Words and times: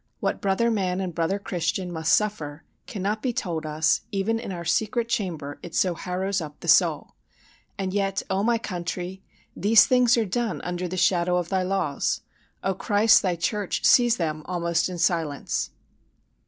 What 0.19 0.41
brother 0.41 0.71
man 0.71 0.99
and 0.99 1.13
brother 1.13 1.37
Christian 1.37 1.91
must 1.91 2.13
suffer, 2.15 2.63
cannot 2.87 3.21
be 3.21 3.31
told 3.31 3.67
us, 3.67 4.01
even 4.11 4.39
in 4.39 4.51
our 4.51 4.65
secret 4.65 5.07
chamber, 5.09 5.59
it 5.61 5.75
so 5.75 5.93
harrows 5.93 6.41
up 6.41 6.59
the 6.59 6.67
soul. 6.67 7.13
And 7.77 7.93
yet, 7.93 8.23
O 8.27 8.41
my 8.41 8.57
country, 8.57 9.21
these 9.55 9.85
things 9.85 10.17
are 10.17 10.25
done 10.25 10.59
under 10.63 10.87
the 10.87 10.97
shadow 10.97 11.37
of 11.37 11.49
thy 11.49 11.61
laws! 11.61 12.21
O 12.63 12.73
Christ, 12.73 13.21
thy 13.21 13.35
church 13.35 13.85
sees 13.85 14.17
them 14.17 14.41
almost 14.45 14.89
in 14.89 14.97
silence! 14.97 15.69